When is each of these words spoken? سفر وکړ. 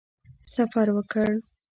سفر 0.55 0.87
وکړ. 0.95 1.27